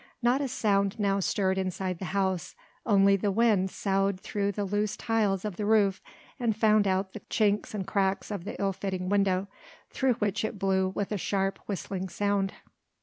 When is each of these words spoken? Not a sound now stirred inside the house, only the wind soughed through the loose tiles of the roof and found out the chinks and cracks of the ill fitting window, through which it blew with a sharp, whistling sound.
Not 0.23 0.41
a 0.41 0.47
sound 0.47 0.99
now 0.99 1.19
stirred 1.19 1.59
inside 1.59 1.99
the 1.99 2.05
house, 2.05 2.55
only 2.87 3.15
the 3.15 3.31
wind 3.31 3.69
soughed 3.69 4.19
through 4.21 4.51
the 4.51 4.65
loose 4.65 4.97
tiles 4.97 5.45
of 5.45 5.57
the 5.57 5.65
roof 5.67 6.01
and 6.39 6.57
found 6.57 6.87
out 6.87 7.13
the 7.13 7.19
chinks 7.29 7.75
and 7.75 7.85
cracks 7.85 8.31
of 8.31 8.43
the 8.43 8.59
ill 8.59 8.73
fitting 8.73 9.09
window, 9.09 9.47
through 9.91 10.13
which 10.13 10.43
it 10.43 10.57
blew 10.57 10.89
with 10.89 11.11
a 11.11 11.19
sharp, 11.19 11.59
whistling 11.67 12.09
sound. 12.09 12.51